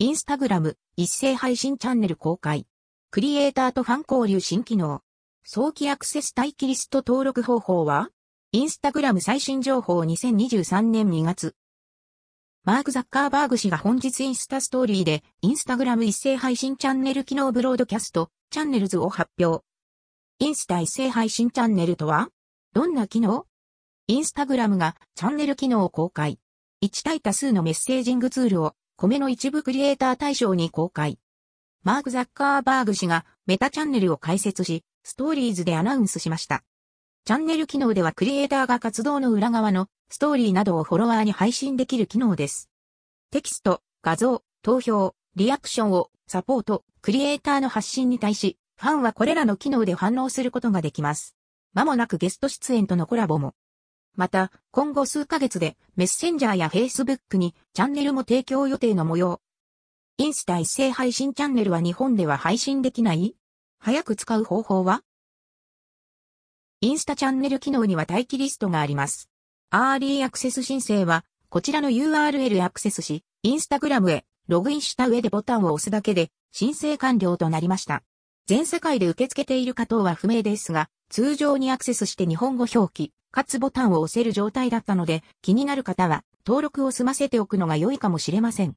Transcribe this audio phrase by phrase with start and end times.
[0.00, 2.66] インスタグラム一斉配信チャンネル公開。
[3.12, 5.02] クリエイターとファン交流新機能。
[5.44, 8.08] 早期アクセス待機リスト登録方法は
[8.50, 11.54] インスタグラム最新情報2023年2月。
[12.64, 19.64] マーク・ザッカーバーグ氏が本日インスタストーリーでインスタグラム一斉配信チャンネル機能ブロードキャストチャンネルズを発表。
[20.40, 22.30] インスタ一斉配信チャンネルとは
[22.72, 23.46] どんな機能？
[24.08, 26.40] インスタグラムがチャンネル機能を公開。
[26.82, 31.18] 1対多数のメッセージングツールを米の一部クリエイター対象に公開。
[31.82, 36.62] マーク・ザッカーバーグ氏がメタチャンネルを開設し、ストーリーズでアナウンスしました。
[37.24, 42.70] チャンネル機能ではクリエイターが活動の裏側のストーリーなどをフォロワーに配信できる機能です。
[43.32, 51.34] テキスト、画像、投票、リアクションをサポート、クリエイターの発信に対し、ファンはこれらの機能で反応することができます。
[51.72, 53.54] まもなくゲスト出演とのコラボも。
[54.16, 59.40] また、今後数ヶ月でメッセンジャーやフェイスブックにチャンネルも提供予定の模様。
[60.18, 63.34] インスタ一斉配信チャンネルは日本では配信できない？
[63.80, 65.02] 早く使う方法は？
[66.80, 69.28] インスタチャンネル機能には待機リストがあります。
[69.70, 78.02] アーリーアクセス申請は、こちらの URL アクセスし、インスタグラムへログインした上でボタンを押すだけで申請完了となりました。
[78.46, 88.74] 全世界で受け付けているか等は不明ですが、通常にアクセスして日本語表記、かつボタンを押せる状態だったので、気になる方は登録を済ませておくのが良いかもしれません。